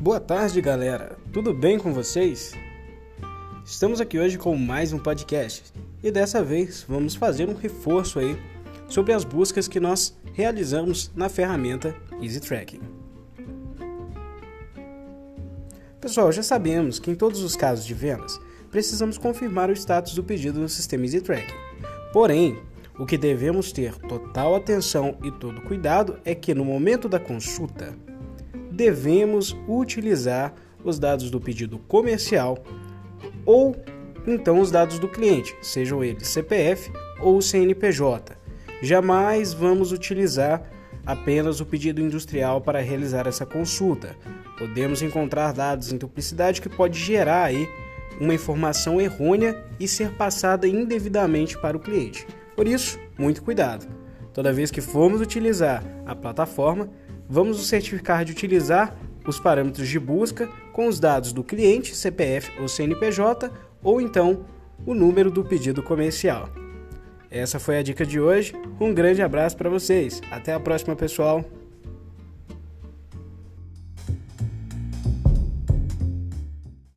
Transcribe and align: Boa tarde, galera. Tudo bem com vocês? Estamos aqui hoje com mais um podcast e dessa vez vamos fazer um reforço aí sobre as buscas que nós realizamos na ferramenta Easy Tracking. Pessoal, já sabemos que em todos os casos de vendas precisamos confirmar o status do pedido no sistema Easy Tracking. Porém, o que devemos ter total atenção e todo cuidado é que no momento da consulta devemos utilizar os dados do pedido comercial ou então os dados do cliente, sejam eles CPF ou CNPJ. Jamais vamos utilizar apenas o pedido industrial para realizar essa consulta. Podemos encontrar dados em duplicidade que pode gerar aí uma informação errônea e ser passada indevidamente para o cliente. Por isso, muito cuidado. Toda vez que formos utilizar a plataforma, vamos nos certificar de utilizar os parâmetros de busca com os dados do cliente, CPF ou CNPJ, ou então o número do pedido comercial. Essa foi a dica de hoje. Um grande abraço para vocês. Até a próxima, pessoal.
Boa 0.00 0.18
tarde, 0.18 0.62
galera. 0.62 1.18
Tudo 1.30 1.52
bem 1.52 1.78
com 1.78 1.92
vocês? 1.92 2.54
Estamos 3.62 4.00
aqui 4.00 4.18
hoje 4.18 4.38
com 4.38 4.56
mais 4.56 4.94
um 4.94 4.98
podcast 4.98 5.62
e 6.02 6.10
dessa 6.10 6.42
vez 6.42 6.82
vamos 6.88 7.14
fazer 7.14 7.50
um 7.50 7.54
reforço 7.54 8.18
aí 8.18 8.34
sobre 8.88 9.12
as 9.12 9.24
buscas 9.24 9.68
que 9.68 9.78
nós 9.78 10.18
realizamos 10.32 11.12
na 11.14 11.28
ferramenta 11.28 11.94
Easy 12.22 12.40
Tracking. 12.40 12.80
Pessoal, 16.00 16.32
já 16.32 16.42
sabemos 16.42 16.98
que 16.98 17.10
em 17.10 17.14
todos 17.14 17.42
os 17.42 17.54
casos 17.54 17.84
de 17.84 17.92
vendas 17.92 18.40
precisamos 18.70 19.18
confirmar 19.18 19.68
o 19.68 19.74
status 19.74 20.14
do 20.14 20.24
pedido 20.24 20.58
no 20.58 20.68
sistema 20.70 21.04
Easy 21.04 21.20
Tracking. 21.20 21.52
Porém, 22.10 22.58
o 22.98 23.04
que 23.04 23.18
devemos 23.18 23.70
ter 23.70 23.94
total 23.96 24.54
atenção 24.54 25.18
e 25.22 25.30
todo 25.30 25.60
cuidado 25.60 26.18
é 26.24 26.34
que 26.34 26.54
no 26.54 26.64
momento 26.64 27.06
da 27.06 27.20
consulta 27.20 27.94
devemos 28.80 29.54
utilizar 29.68 30.54
os 30.82 30.98
dados 30.98 31.30
do 31.30 31.38
pedido 31.38 31.78
comercial 31.80 32.56
ou 33.44 33.76
então 34.26 34.58
os 34.58 34.70
dados 34.70 34.98
do 34.98 35.06
cliente, 35.06 35.54
sejam 35.60 36.02
eles 36.02 36.28
CPF 36.28 36.90
ou 37.20 37.42
CNPJ. 37.42 38.38
Jamais 38.80 39.52
vamos 39.52 39.92
utilizar 39.92 40.62
apenas 41.04 41.60
o 41.60 41.66
pedido 41.66 42.00
industrial 42.00 42.62
para 42.62 42.80
realizar 42.80 43.26
essa 43.26 43.44
consulta. 43.44 44.16
Podemos 44.56 45.02
encontrar 45.02 45.52
dados 45.52 45.92
em 45.92 45.98
duplicidade 45.98 46.62
que 46.62 46.68
pode 46.70 46.98
gerar 46.98 47.44
aí 47.44 47.68
uma 48.18 48.32
informação 48.32 48.98
errônea 48.98 49.62
e 49.78 49.86
ser 49.86 50.12
passada 50.12 50.66
indevidamente 50.66 51.58
para 51.58 51.76
o 51.76 51.80
cliente. 51.80 52.26
Por 52.56 52.66
isso, 52.66 52.98
muito 53.18 53.42
cuidado. 53.42 53.86
Toda 54.32 54.54
vez 54.54 54.70
que 54.70 54.80
formos 54.80 55.20
utilizar 55.20 55.84
a 56.06 56.14
plataforma, 56.14 56.88
vamos 57.30 57.58
nos 57.58 57.68
certificar 57.68 58.24
de 58.24 58.32
utilizar 58.32 58.96
os 59.24 59.38
parâmetros 59.38 59.88
de 59.88 59.98
busca 60.00 60.48
com 60.72 60.88
os 60.88 60.98
dados 60.98 61.32
do 61.32 61.44
cliente, 61.44 61.94
CPF 61.94 62.50
ou 62.60 62.66
CNPJ, 62.66 63.50
ou 63.82 64.00
então 64.00 64.44
o 64.84 64.94
número 64.94 65.30
do 65.30 65.44
pedido 65.44 65.82
comercial. 65.82 66.48
Essa 67.30 67.60
foi 67.60 67.78
a 67.78 67.82
dica 67.82 68.04
de 68.04 68.20
hoje. 68.20 68.52
Um 68.80 68.92
grande 68.92 69.22
abraço 69.22 69.56
para 69.56 69.70
vocês. 69.70 70.20
Até 70.32 70.52
a 70.52 70.58
próxima, 70.58 70.96
pessoal. 70.96 71.44